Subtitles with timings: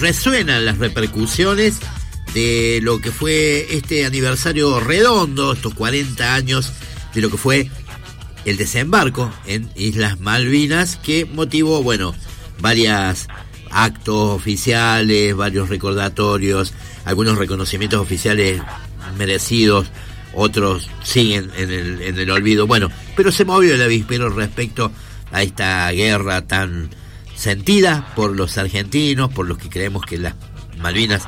[0.00, 1.78] resuenan las repercusiones
[2.34, 6.72] de lo que fue este aniversario redondo, estos 40 años
[7.14, 7.70] de lo que fue
[8.44, 12.14] el desembarco en Islas Malvinas, que motivó, bueno,
[12.60, 13.28] varios
[13.70, 18.60] actos oficiales, varios recordatorios, algunos reconocimientos oficiales
[19.16, 19.86] merecidos,
[20.34, 22.66] otros siguen en el, en el olvido.
[22.66, 24.90] Bueno, pero se movió el avispero respecto
[25.32, 26.90] a esta guerra tan
[27.34, 30.34] sentida por los argentinos, por los que creemos que las
[30.78, 31.22] Malvinas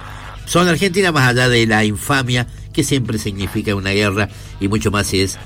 [0.46, 4.29] son argentinas, más allá de la infamia que siempre significa una guerra
[4.60, 5.38] y mucho más si es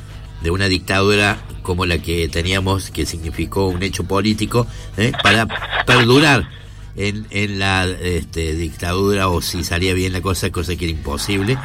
[0.43, 5.13] de una dictadura como la que teníamos, que significó un hecho político, ¿eh?
[5.23, 5.47] para
[5.87, 6.49] perdurar
[6.97, 11.57] en, en la este, dictadura o si salía bien la cosa, cosa que era imposible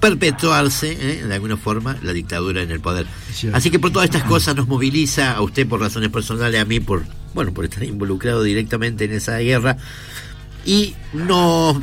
[0.00, 1.24] perpetuarse ¿eh?
[1.24, 3.06] de alguna forma la dictadura en el poder.
[3.52, 6.80] Así que por todas estas cosas nos moviliza a usted por razones personales, a mí
[6.80, 9.76] por bueno por estar involucrado directamente en esa guerra
[10.64, 11.76] y nos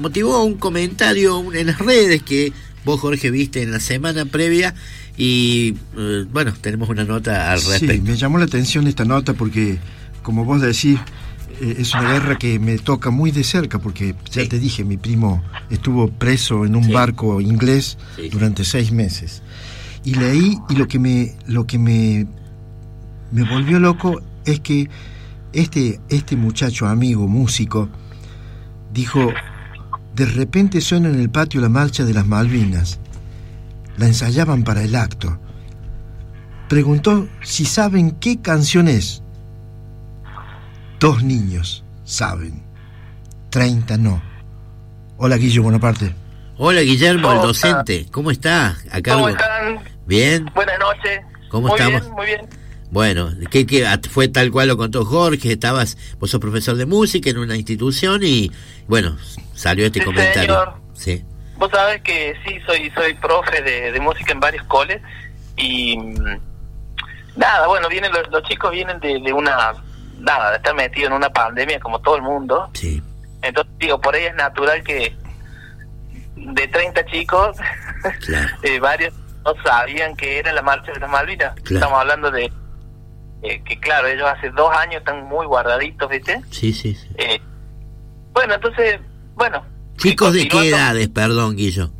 [0.00, 2.52] motivó un comentario en las redes que
[2.84, 4.74] vos Jorge viste en la semana previa
[5.16, 7.92] y eh, bueno tenemos una nota al respecto.
[7.92, 9.78] Sí, me llamó la atención esta nota porque
[10.22, 11.25] como vos decís eh,
[11.60, 15.42] es una guerra que me toca muy de cerca porque ya te dije, mi primo
[15.70, 17.98] estuvo preso en un barco inglés
[18.30, 19.42] durante seis meses.
[20.04, 22.26] Y leí y lo que me, lo que me,
[23.32, 24.88] me volvió loco es que
[25.52, 27.88] este, este muchacho amigo, músico,
[28.92, 29.32] dijo,
[30.14, 32.98] de repente suena en el patio la marcha de las Malvinas.
[33.96, 35.38] La ensayaban para el acto.
[36.68, 39.22] Preguntó si saben qué canción es.
[40.98, 42.64] Dos niños saben,
[43.50, 44.22] treinta no.
[45.18, 46.14] Hola Guillo Bonaparte.
[46.56, 48.06] Hola Guillermo, el docente.
[48.10, 48.78] ¿Cómo está?
[48.90, 49.78] Acá ¿Cómo están?
[50.06, 50.50] Bien.
[50.54, 51.20] Buenas noches.
[51.50, 52.00] ¿Cómo muy estamos?
[52.00, 52.48] Bien, muy bien.
[52.90, 55.52] Bueno, ¿qué, ¿qué, fue tal cual lo contó Jorge?
[55.52, 58.50] Estabas, vos sos profesor de música en una institución y,
[58.86, 59.18] bueno,
[59.52, 60.80] salió este comentario.
[60.94, 61.22] Sí.
[61.58, 65.02] Vos sabés que sí, soy soy profe de, música en varios coles
[65.58, 66.40] y mm,
[67.36, 69.74] nada, bueno, vienen los, los chicos vienen de, de una
[70.18, 72.70] nada, de estar metido en una pandemia como todo el mundo.
[72.74, 73.02] Sí.
[73.42, 75.16] Entonces, digo, por ahí es natural que
[76.36, 77.56] de 30 chicos,
[78.62, 81.56] eh, varios no sabían que era la marcha de las Malvinas.
[81.58, 82.52] Estamos hablando de
[83.42, 86.42] eh, que, claro, ellos hace dos años están muy guardaditos, ¿viste?
[86.50, 87.08] Sí, sí, sí.
[87.16, 87.40] Eh,
[88.32, 89.00] bueno, entonces,
[89.34, 89.64] bueno.
[89.98, 91.90] Chicos, ¿de qué edades, perdón, Guillo?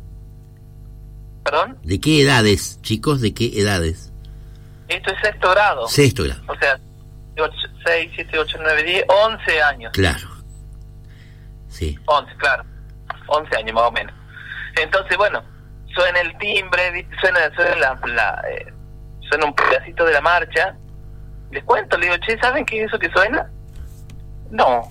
[1.43, 1.77] ¿Perdón?
[1.83, 4.11] ¿De qué edades, chicos, de qué edades?
[4.89, 5.87] Esto es sexto grado.
[5.87, 6.41] Sexto grado.
[6.47, 6.79] O sea,
[7.85, 9.91] 6, 7, 8, 9, 10, 11 años.
[9.93, 10.27] Claro.
[11.69, 11.97] Sí.
[12.05, 12.63] 11, claro.
[13.27, 14.13] 11 años más o menos.
[14.75, 15.43] Entonces, bueno,
[15.93, 18.73] suena el timbre, suena, suena, la, la eh,
[19.29, 20.75] suena un pedacito de la marcha.
[21.51, 23.49] Les cuento, le digo, che, ¿saben qué es eso que suena?
[24.49, 24.89] No.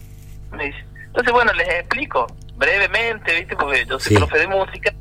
[0.52, 0.84] Me dice.
[1.06, 3.56] Entonces, bueno, les explico brevemente, ¿viste?
[3.56, 4.92] Porque yo soy profe de música.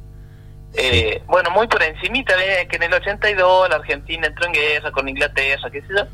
[0.73, 2.35] Eh, bueno, muy por encimita,
[2.69, 6.05] que en el 82 la Argentina entró en guerra con Inglaterra, qué sé yo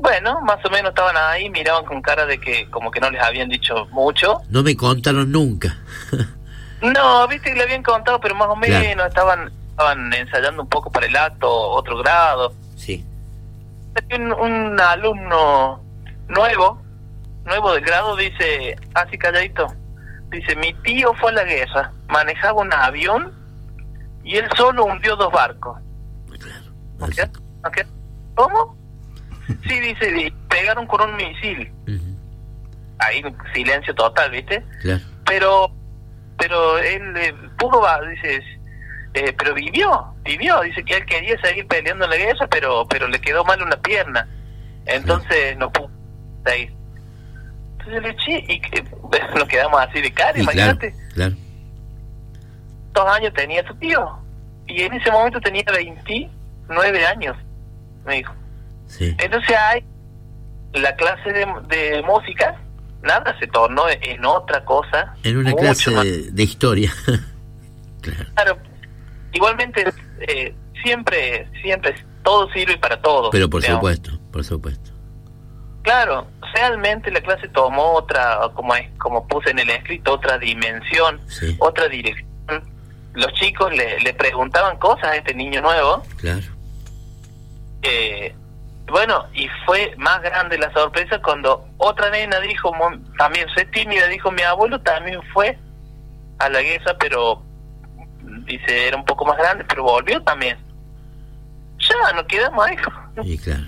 [0.00, 3.22] bueno, más o menos estaban ahí, miraban con cara de que como que no les
[3.22, 4.40] habían dicho mucho.
[4.48, 5.76] No me contaron nunca.
[6.82, 10.90] no, viste que le habían contado, pero más o menos estaban estaban ensayando un poco
[10.90, 12.52] para el acto, otro grado.
[12.76, 13.04] Sí.
[14.14, 15.82] Un, un alumno
[16.28, 16.82] nuevo,
[17.44, 19.66] nuevo del grado, dice, así calladito,
[20.30, 23.32] dice, mi tío fue a la guerra, manejaba un avión
[24.22, 25.78] y él solo hundió dos barcos.
[26.38, 27.32] Claro.
[28.34, 28.79] ¿Cómo?
[29.66, 31.72] Sí, dice, pegaron con un misil.
[32.98, 33.22] Ahí
[33.54, 34.62] silencio total, ¿viste?
[35.24, 35.72] Pero
[36.38, 38.42] pero él eh, pudo, dice,
[39.12, 40.60] eh, pero vivió, vivió.
[40.62, 43.76] Dice que él quería seguir peleando en la guerra, pero pero le quedó mal una
[43.76, 44.26] pierna.
[44.86, 45.90] Entonces no pudo
[46.44, 46.72] seguir.
[47.78, 48.62] Entonces le eché y
[49.38, 50.94] nos quedamos así de cara, imagínate.
[51.14, 51.34] Claro,
[52.92, 54.18] Dos años tenía su tío.
[54.66, 57.36] Y en ese momento tenía 29 años,
[58.04, 58.32] me dijo.
[58.98, 59.84] Entonces hay
[60.74, 62.56] la clase de, música,
[63.02, 65.14] nada, se tornó en otra cosa.
[65.24, 65.90] En una clase
[66.30, 66.92] de, historia.
[68.02, 68.58] claro.
[69.32, 69.84] Igualmente,
[70.20, 73.30] eh, siempre, siempre, todo sirve para todo.
[73.30, 74.90] Pero por supuesto, por supuesto.
[75.82, 81.20] Claro, realmente la clase tomó otra, como es, como puse en el escrito, otra dimensión,
[81.58, 82.28] otra dirección.
[83.14, 86.02] Los chicos le, le preguntaban cosas a este niño nuevo.
[86.18, 86.46] Claro.
[87.82, 88.34] Eh,
[88.90, 92.72] bueno, y fue más grande la sorpresa cuando otra nena dijo,
[93.18, 95.58] también soy tímida, dijo, mi abuelo también fue
[96.38, 97.42] a la guerra, pero
[98.46, 100.58] dice, era un poco más grande, pero volvió también.
[101.78, 102.76] Ya, nos quedamos ahí.
[103.22, 103.64] Sí, claro.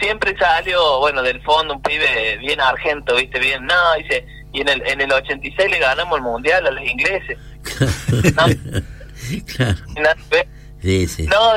[0.00, 3.38] siempre salió, bueno, del fondo un pibe bien argento, ¿viste?
[3.38, 6.82] Bien, no, dice, y en el, en el 86 le ganamos el mundial a los
[6.82, 7.38] ingleses.
[8.36, 8.46] ¿No?
[9.54, 9.78] claro.
[10.80, 11.26] Sí, sí.
[11.26, 11.52] No,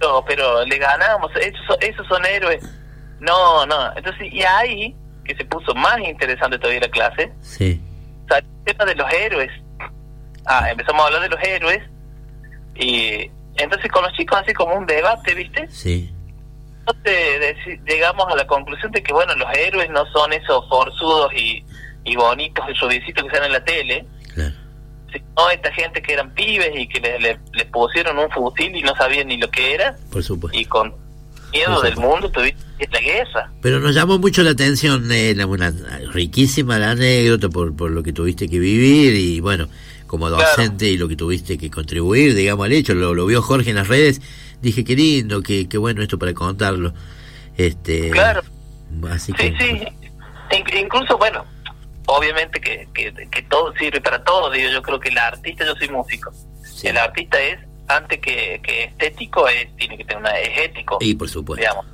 [0.00, 2.62] no, pero le ganamos, esos, esos son héroes.
[3.20, 3.96] No, no.
[3.96, 4.94] Entonces, y ahí,
[5.24, 7.80] que se puso más interesante todavía la clase, sí.
[8.28, 9.50] salió el tema de los héroes.
[10.46, 11.82] Ah, empezamos a hablar de los héroes
[12.74, 15.68] y entonces con los chicos así como un debate, ¿viste?
[15.70, 16.12] Sí.
[16.80, 17.56] Entonces
[17.86, 21.64] llegamos a la conclusión de que, bueno, los héroes no son esos forzudos y,
[22.04, 24.06] y bonitos y suavecitos que salen en la tele.
[25.14, 28.94] Sino esta gente que eran pibes y que le, le, pusieron un fusil y no
[28.96, 29.96] sabían ni lo que era.
[30.10, 30.58] Por supuesto.
[30.58, 30.94] Y con
[31.52, 33.50] miedo del mundo tuviste la guerra.
[33.62, 35.72] Pero nos llamó mucho la atención, eh, una
[36.12, 39.68] riquísima la anécdota por, por lo que tuviste que vivir y bueno,
[40.06, 43.70] como docente y lo que tuviste que contribuir, digamos, al hecho, lo, lo vio Jorge
[43.70, 44.20] en las redes,
[44.60, 46.92] dije, qué lindo, qué, qué bueno esto para contarlo.
[47.56, 48.42] Este, claro.
[49.10, 49.82] Así sí, sí.
[50.78, 51.44] Incluso, bueno,
[52.06, 55.88] obviamente que, que, todo sirve para todo, digo, yo creo que el artista, yo soy
[55.88, 56.30] músico,
[56.82, 57.58] el artista es,
[57.88, 60.98] antes que, que estético, es tiene que tener una, es ético.
[61.00, 61.60] Y por supuesto.
[61.60, 61.86] Digamos.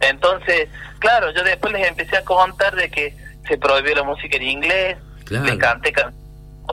[0.00, 0.68] Entonces,
[0.98, 3.16] claro, yo después les empecé a contar de que
[3.46, 5.46] se prohibió la música en inglés, claro.
[5.46, 5.92] les canté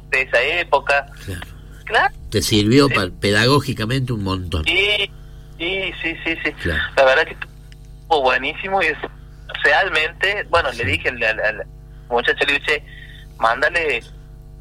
[0.09, 1.05] de esa época.
[1.85, 2.15] Claro.
[2.31, 2.87] Te sirvió
[3.19, 4.63] pedagógicamente un montón.
[4.65, 5.11] Sí,
[5.57, 6.35] sí, sí, sí.
[6.43, 6.51] sí.
[6.95, 8.97] La verdad que estuvo buenísimo y es,
[9.63, 11.65] realmente, bueno, le dije al,
[12.09, 12.83] muchacho, le dije,
[13.37, 14.03] mándale,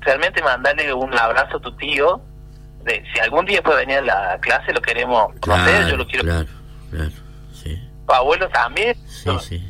[0.01, 2.21] realmente mándale un abrazo a tu tío.
[2.85, 6.25] De, si algún día puede venir a la clase, lo queremos conocer, yo lo quiero.
[6.25, 6.49] Claro,
[6.91, 7.11] claro,
[7.53, 7.79] sí.
[8.07, 8.97] Tu abuelo también.
[9.07, 9.69] Sí, sí.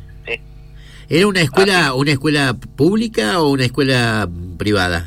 [1.09, 4.29] ¿Era una escuela, una escuela pública o una escuela
[4.59, 5.05] privada?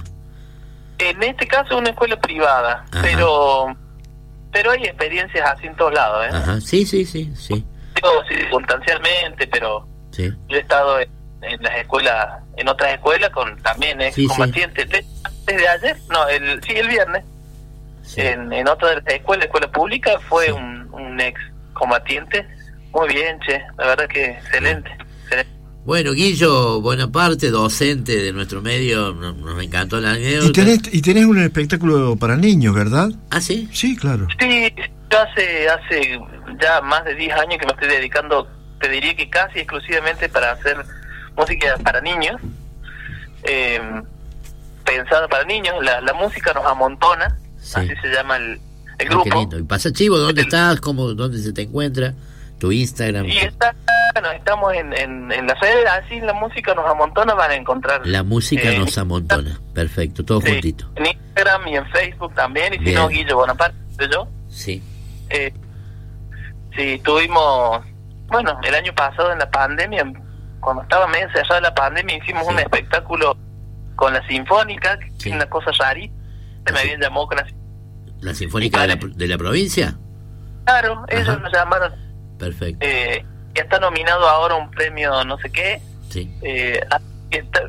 [0.99, 3.67] En este caso una escuela privada, pero
[4.53, 6.31] pero hay experiencias así en todos lados, ¿eh?
[6.33, 6.61] Ajá.
[6.61, 7.65] Sí, sí, sí, sí.
[8.29, 9.87] circunstancialmente, pero
[10.17, 11.09] yo he estado en,
[11.61, 14.89] las escuelas, en otras escuelas con también ex combatientes.
[15.47, 17.25] Desde ayer, no, el, sí, el viernes,
[18.17, 21.41] en, en otra escuela, escuela pública, fue un, un ex
[21.73, 22.47] combatiente.
[22.93, 24.91] Muy bien, che, la verdad que excelente.
[25.23, 25.51] excelente.
[25.85, 30.47] Bueno, Guillo Bonaparte, docente de nuestro medio, nos, encantó la anécdota.
[30.47, 33.11] Y tenés, y tenés un espectáculo para niños, ¿verdad?
[33.31, 33.69] ¿Ah, sí?
[33.73, 34.29] Sí, claro.
[34.39, 34.73] Sí,
[35.11, 36.21] yo hace, hace
[36.61, 38.49] ya más de 10 años que me estoy dedicando,
[38.81, 40.77] te diría que casi exclusivamente para hacer
[41.37, 42.41] música para niños,
[43.45, 43.81] eh,
[44.85, 45.75] pensada para niños.
[45.83, 48.61] La, la música nos amontona, así se llama el,
[48.99, 49.49] el grupo.
[49.59, 50.19] ¿Y pasa chivo?
[50.19, 50.81] ¿Dónde estás?
[50.81, 52.15] ¿Cómo, ¿Dónde se te encuentra?
[52.59, 53.27] ¿Tu Instagram?
[53.27, 53.75] Y está
[54.15, 58.07] bueno, estamos en, en, la sede, así la música nos amontona, van a encontrar.
[58.07, 60.91] La música eh, nos amontona, perfecto, todo juntito.
[60.97, 63.77] En Instagram y en Facebook también, y si no, Guillo Bonaparte,
[64.13, 64.29] yo.
[64.51, 64.83] Sí.
[65.31, 65.53] Eh,
[66.77, 67.83] sí, tuvimos,
[68.27, 70.13] bueno, el año pasado en la pandemia,
[70.63, 73.37] cuando estaba medio cerrada la pandemia, hicimos un espectáculo
[73.97, 77.47] con la Sinfónica, que es una cosa se me habían llamado con la
[78.21, 79.99] ¿La Sinfónica de la, de la provincia?
[80.65, 81.93] Claro, ellos nos llamaron.
[82.39, 82.79] Perfecto.
[82.81, 83.25] Eh,
[83.55, 85.81] ya está nominado ahora un premio no sé qué.
[86.09, 86.33] Sí.
[86.43, 87.01] Eh, ah,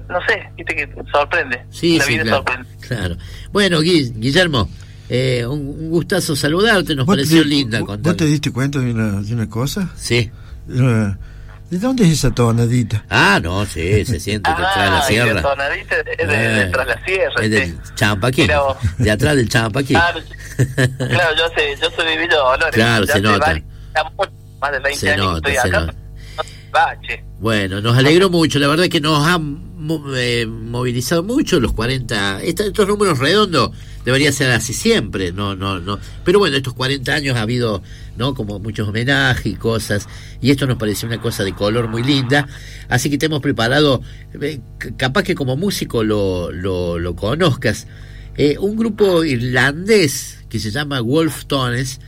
[0.10, 1.66] no sé, viste que sorprende.
[1.72, 2.20] Sí, sí,
[2.88, 3.16] claro,
[3.52, 4.70] Bueno, Guillermo,
[5.10, 7.82] eh, un, gustazo saludarte, nos pareció linda.
[7.82, 9.90] ¿Vos te diste cuenta de una, de una cosa?
[9.96, 10.30] Sí.
[10.68, 11.16] ¿De
[11.80, 13.06] dónde es esa tonadita?
[13.10, 15.34] Ah, no, sí, se siente detrás de la ah, sierra.
[15.34, 17.44] La tonadita es de, de, de la sierra.
[17.44, 18.48] Es del Champaquí,
[18.98, 19.94] de atrás del Champaquí.
[19.94, 20.20] Claro,
[20.98, 22.76] claro, yo sé, yo soy vivido de Dolores.
[22.76, 23.62] Claro, se nota
[24.60, 25.94] más de 20 años estoy acá.
[27.40, 29.74] Bueno, nos alegró mucho, la verdad que nos han
[30.16, 33.72] eh, movilizado mucho los 40, estos números redondos
[34.06, 37.84] debería ser así siempre, no, no, no, pero bueno, estos 40 años ha habido,
[38.18, 38.34] ¿no?
[38.34, 40.08] Como muchos homenajes y cosas,
[40.42, 42.48] y esto nos pareció una cosa de color muy linda,
[42.90, 44.02] así que te hemos preparado,
[44.42, 44.62] eh,
[44.98, 47.88] capaz que como músico lo, lo, lo conozcas,
[48.36, 52.00] eh, un grupo irlandés que se llama Wolf Tones,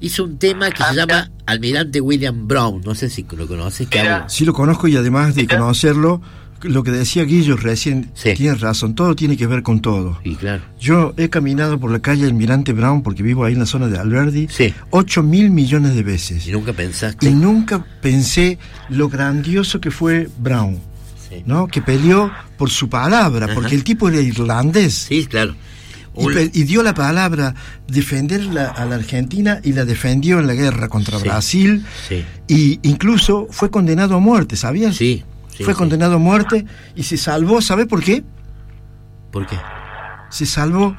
[0.00, 2.82] hizo un tema que se llama Almirante William Brown.
[2.84, 3.88] No sé si lo conoces.
[3.88, 6.20] Que Sí, lo conozco y además de conocerlo,
[6.62, 10.18] lo que decía Guillo recién, tiene razón, todo tiene que ver con todo.
[10.24, 10.62] Y claro.
[10.80, 13.98] Yo he caminado por la calle Almirante Brown, porque vivo ahí en la zona de
[13.98, 14.72] Alberdi, sí.
[14.90, 16.46] 8 mil millones de veces.
[16.46, 17.28] Y nunca pensaste.
[17.28, 20.80] Y nunca pensé lo grandioso que fue Brown.
[21.44, 21.66] ¿no?
[21.66, 24.94] Que peleó por su palabra, porque el tipo era irlandés.
[25.08, 25.54] Sí, claro.
[26.18, 27.54] Y, dio la palabra
[27.86, 31.84] defender a la Argentina y la defendió en la guerra contra Brasil.
[32.08, 32.24] Sí.
[32.48, 34.96] Y incluso fue condenado a muerte, ¿sabías?
[34.96, 35.24] Sí.
[35.64, 38.24] fue condenado a muerte y se salvó, ¿sabe por qué?
[39.30, 39.56] ¿Por qué?
[40.30, 40.96] Se salvó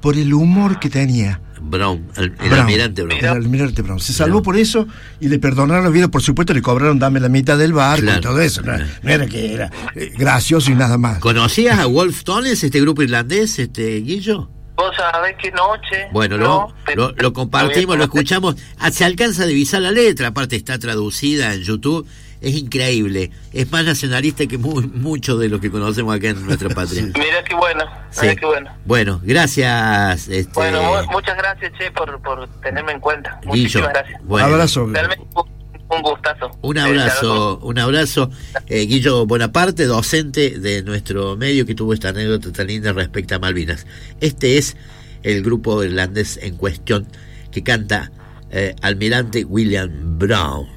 [0.00, 1.40] por el humor que tenía.
[1.64, 3.18] Brown, el, almirante Brown.
[3.18, 4.00] El almirante Brown.
[4.00, 4.86] Se salvó por eso
[5.20, 8.20] y le perdonaron la vida, por supuesto, le cobraron dame la mitad del barco y
[8.20, 8.62] todo eso.
[8.62, 11.18] No, era que era eh, gracioso y nada más.
[11.18, 14.48] ¿Conocías a Wolf Tones, este grupo irlandés, este Guillo?
[14.76, 16.08] Vos sabés qué noche.
[16.12, 16.74] Bueno, lo,
[17.16, 18.56] lo, compartimos, lo escuchamos.
[18.78, 22.06] Ah, se alcanza a divisar la letra, aparte está traducida en YouTube
[22.44, 23.30] es increíble.
[23.52, 27.02] Es más nacionalista que mucho de lo que conocemos acá en nuestra patria.
[27.02, 27.84] Mira qué bueno,
[28.20, 28.70] mira qué bueno.
[28.84, 30.28] Bueno, gracias.
[30.28, 30.52] Este...
[30.52, 33.40] Bueno, muchas gracias, Che, por, por tenerme en cuenta.
[33.46, 34.20] Muchísimas gracias.
[34.24, 34.46] Bueno.
[34.46, 34.84] Abrazo.
[34.84, 36.50] un gustazo.
[36.60, 38.30] Un abrazo, un abrazo.
[38.66, 43.38] Eh, Guillo Bonaparte, docente de nuestro medio, que tuvo esta anécdota tan linda respecto a
[43.38, 43.86] Malvinas.
[44.20, 44.76] Este es
[45.22, 47.06] el grupo irlandés en cuestión
[47.50, 48.12] que canta
[48.50, 50.68] eh, Almirante William Brown.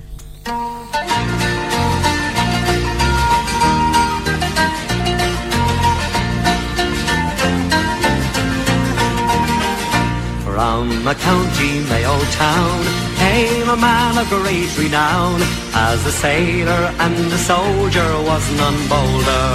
[10.57, 12.81] From a county Mayo town
[13.15, 15.39] came a man of great renown.
[15.71, 19.45] As a sailor and a soldier was none bolder.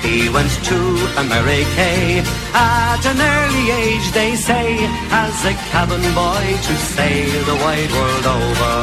[0.00, 0.80] He went to
[1.20, 1.90] America
[2.56, 4.78] at an early age, they say,
[5.12, 8.76] as a cabin boy to sail the wide world over.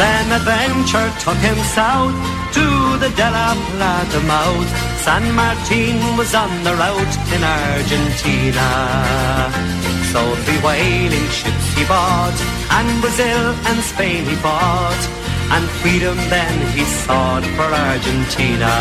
[0.00, 2.16] Then adventure took him south
[2.56, 4.70] to the De La Plata mouth.
[5.00, 8.68] San Martin was on the route in Argentina.
[10.12, 12.38] So three whaling ships he bought,
[12.76, 15.02] and Brazil and Spain he fought,
[15.54, 18.74] and freedom then he sought for Argentina.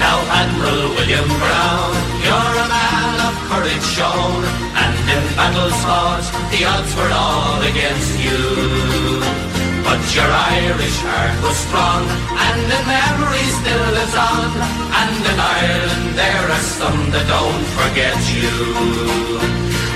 [0.00, 1.92] Now Admiral William Brown,
[2.24, 4.40] you're a man of courage shown,
[4.82, 9.09] and in battles fought, the odds were all against you.
[9.90, 12.06] But your Irish heart was strong,
[12.46, 14.50] and the memory still lives on,
[15.02, 18.54] and in Ireland there are some that don't forget you.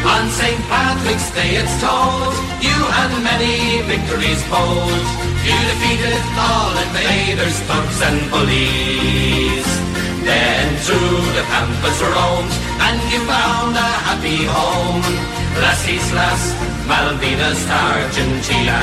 [0.03, 0.59] On St.
[0.67, 5.07] Patrick's Day it's told, you had many victories bold.
[5.47, 9.69] You defeated all invaders, thugs and bullies.
[10.27, 15.07] Then through the pampas roamed, and you found a happy home.
[15.63, 18.79] Las Islas Malvinas, Argentina.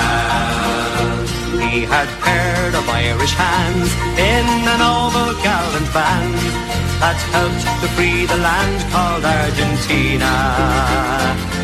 [1.61, 6.35] He had paired of Irish hands in a noble gallant band
[7.01, 11.60] that helped to free the land called Argentina.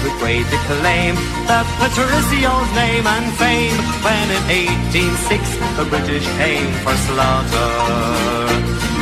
[0.00, 1.14] Heard with great acclaim
[1.46, 4.42] the Patricio's name and fame when in
[4.88, 7.70] 1806 the British came for slaughter.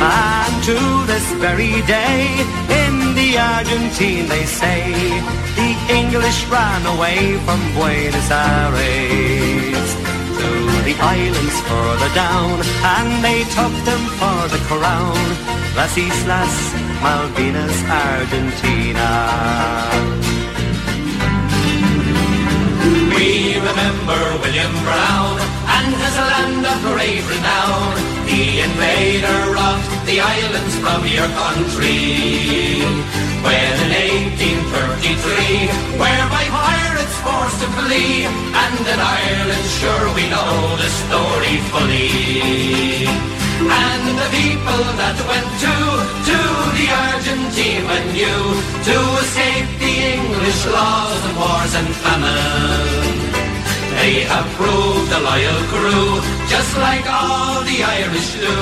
[0.01, 0.77] And to
[1.07, 2.27] this very day
[2.83, 4.91] in the Argentine they say
[5.55, 9.91] the English ran away from Buenos Aires
[10.39, 10.49] to
[10.87, 12.59] the islands further down
[12.95, 15.19] and they took them for the crown.
[15.75, 16.55] Las Islas
[17.01, 19.58] Malvinas, Argentina.
[24.59, 27.95] William Brown and his land of great renown.
[28.27, 32.83] The invader robbed the islands from your country.
[33.39, 33.91] When in
[34.35, 43.07] 1833, whereby pirates forced to flee, and in Ireland, sure we know the story fully.
[43.63, 45.75] And the people that went to,
[46.27, 46.39] to
[46.75, 48.35] the Argentine you
[48.91, 53.08] to escape the English laws of wars and famine.
[54.09, 56.17] They have proved a loyal crew,
[56.49, 58.57] just like all the Irish do.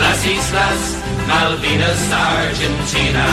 [0.00, 0.84] Las Islas
[1.28, 3.28] Malvinas, Argentina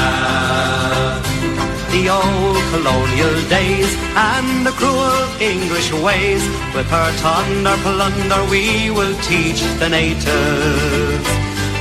[1.94, 6.44] the old colonial days and the cruel English ways.
[6.76, 11.39] With her thunder plunder we will teach the natives.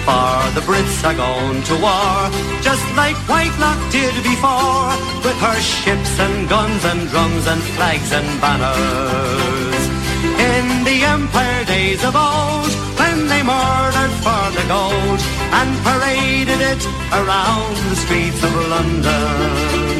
[0.08, 2.16] For the Brits are going to war,
[2.62, 4.88] just like Whitelock did before,
[5.20, 9.82] with her ships and guns and drums and flags and banners.
[10.48, 15.20] In the Empire days of old, when they murdered for the gold
[15.58, 19.92] and paraded it around the streets of London.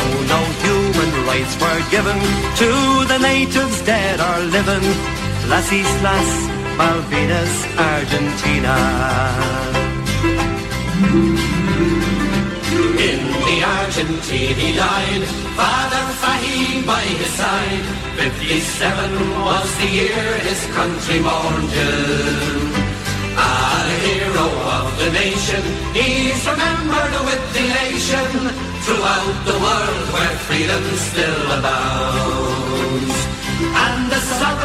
[0.00, 2.18] Oh, no human rights were given
[2.62, 2.70] to
[3.12, 4.86] the natives dead or living.
[5.50, 8.76] Las Islas Malvinas, Argentina.
[13.08, 15.24] In the Argentine he died,
[15.56, 17.86] Father Fahim by his side.
[18.16, 22.96] 57 was the year his country mourned him.
[23.38, 25.62] A hero of the nation,
[25.96, 28.30] he's remembered with elation
[28.84, 33.35] throughout the world where freedom still abounds.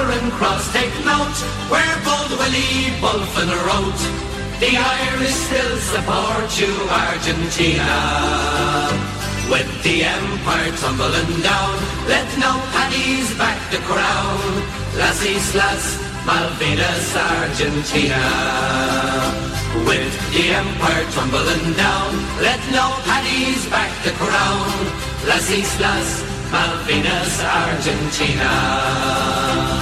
[0.01, 1.37] Southern Cross take note
[1.69, 4.01] where bold Willie Bulfin wrote,
[4.57, 7.93] The Irish still support you, Argentina.
[9.53, 11.75] With the empire tumbling down,
[12.09, 14.41] let no paddies back the crown.
[14.97, 15.83] Las Islas
[16.25, 18.25] Malvinas, Argentina.
[19.85, 24.73] With the empire tumbling down, let no paddies back the crown.
[25.29, 26.09] Las Islas
[26.49, 29.80] Malvinas, Argentina.